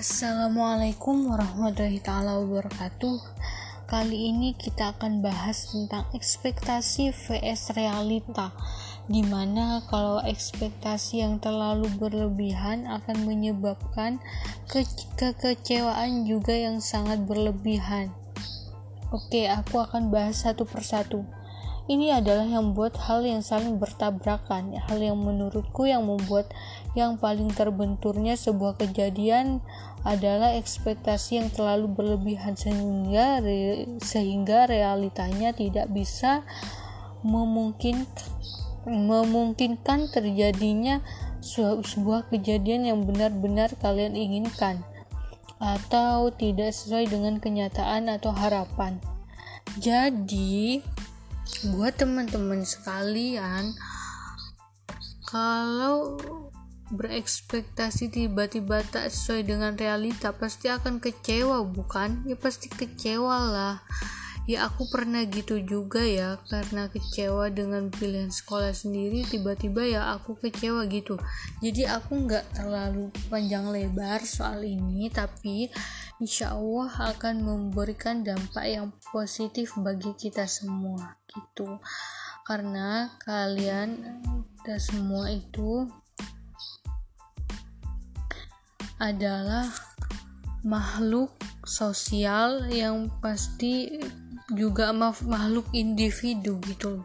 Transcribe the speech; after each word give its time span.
Assalamualaikum 0.00 1.28
warahmatullahi 1.28 2.00
taala 2.00 2.40
wabarakatuh. 2.40 3.20
Kali 3.84 4.32
ini 4.32 4.56
kita 4.56 4.96
akan 4.96 5.20
bahas 5.20 5.68
tentang 5.68 6.08
ekspektasi 6.16 7.12
vs 7.12 7.76
realita. 7.76 8.48
Di 9.12 9.20
mana 9.20 9.84
kalau 9.92 10.24
ekspektasi 10.24 11.20
yang 11.20 11.36
terlalu 11.36 11.92
berlebihan 12.00 12.88
akan 12.88 13.28
menyebabkan 13.28 14.24
ke 14.72 14.88
kekecewaan 15.20 16.24
juga 16.24 16.56
yang 16.56 16.80
sangat 16.80 17.20
berlebihan. 17.28 18.08
Oke, 19.12 19.52
aku 19.52 19.84
akan 19.84 20.08
bahas 20.08 20.48
satu 20.48 20.64
persatu. 20.64 21.28
Ini 21.90 22.22
adalah 22.22 22.46
yang 22.46 22.70
membuat 22.70 23.02
hal 23.02 23.26
yang 23.26 23.42
saling 23.42 23.82
bertabrakan, 23.82 24.78
hal 24.78 24.98
yang 25.02 25.18
menurutku 25.18 25.90
yang 25.90 26.06
membuat 26.06 26.46
yang 26.94 27.18
paling 27.18 27.50
terbenturnya 27.50 28.38
sebuah 28.38 28.78
kejadian 28.78 29.58
adalah 30.06 30.54
ekspektasi 30.54 31.42
yang 31.42 31.50
terlalu 31.50 31.90
berlebihan 31.90 32.54
sehingga 32.54 33.42
re, 33.42 33.90
sehingga 33.98 34.70
realitanya 34.70 35.50
tidak 35.50 35.90
bisa 35.90 36.46
memungkinkan 37.26 38.06
memungkinkan 38.86 40.08
terjadinya 40.08 41.04
sebuah 41.42 42.32
kejadian 42.32 42.86
yang 42.86 43.02
benar-benar 43.04 43.74
kalian 43.82 44.16
inginkan 44.16 44.86
atau 45.60 46.32
tidak 46.32 46.72
sesuai 46.72 47.12
dengan 47.12 47.42
kenyataan 47.42 48.08
atau 48.08 48.32
harapan. 48.32 48.96
Jadi, 49.76 50.80
buat 51.70 51.98
teman-teman 52.00 52.64
sekalian 52.64 53.76
kalau 55.30 56.18
berekspektasi 56.90 58.10
tiba-tiba 58.10 58.82
tak 58.82 59.14
sesuai 59.14 59.46
dengan 59.46 59.78
realita 59.78 60.34
pasti 60.34 60.66
akan 60.66 60.98
kecewa 60.98 61.62
bukan? 61.62 62.26
Ya 62.26 62.34
pasti 62.34 62.66
kecewa 62.66 63.38
lah. 63.46 63.76
Ya 64.50 64.66
aku 64.66 64.90
pernah 64.90 65.22
gitu 65.30 65.62
juga 65.62 66.02
ya 66.02 66.42
karena 66.50 66.90
kecewa 66.90 67.54
dengan 67.54 67.86
pilihan 67.94 68.34
sekolah 68.34 68.74
sendiri 68.74 69.22
tiba-tiba 69.22 69.86
ya 69.86 70.10
aku 70.18 70.34
kecewa 70.42 70.82
gitu. 70.90 71.14
Jadi 71.62 71.86
aku 71.86 72.26
nggak 72.26 72.58
terlalu 72.58 73.14
panjang 73.30 73.70
lebar 73.70 74.26
soal 74.26 74.66
ini 74.66 75.06
tapi 75.14 75.70
insya 76.20 76.52
Allah 76.52 77.16
akan 77.16 77.40
memberikan 77.40 78.20
dampak 78.20 78.68
yang 78.68 78.92
positif 79.08 79.72
bagi 79.80 80.12
kita 80.14 80.44
semua 80.44 81.16
gitu. 81.32 81.80
Karena 82.44 83.08
kalian 83.24 84.20
dan 84.60 84.78
semua 84.78 85.32
itu 85.32 85.88
adalah 89.00 89.64
makhluk 90.60 91.32
sosial 91.64 92.68
yang 92.68 93.08
pasti 93.24 93.88
juga 94.52 94.92
makhluk 95.24 95.72
individu 95.72 96.60
gitu 96.68 97.00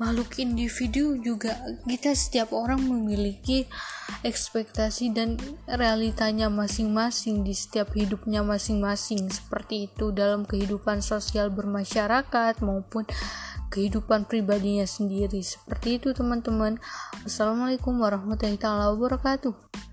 makhluk 0.00 0.38
individu 0.42 1.18
juga. 1.20 1.54
Kita 1.86 2.14
setiap 2.16 2.50
orang 2.50 2.82
memiliki 2.82 3.66
ekspektasi 4.26 5.14
dan 5.14 5.38
realitanya 5.68 6.50
masing-masing 6.50 7.46
di 7.46 7.54
setiap 7.54 7.94
hidupnya 7.94 8.42
masing-masing. 8.42 9.30
Seperti 9.30 9.90
itu 9.92 10.10
dalam 10.10 10.48
kehidupan 10.48 11.04
sosial 11.04 11.52
bermasyarakat 11.52 12.60
maupun 12.64 13.06
kehidupan 13.70 14.26
pribadinya 14.26 14.86
sendiri. 14.86 15.42
Seperti 15.42 16.02
itu 16.02 16.14
teman-teman. 16.14 16.78
Assalamualaikum 17.26 17.98
warahmatullahi 17.98 18.94
wabarakatuh 18.94 19.83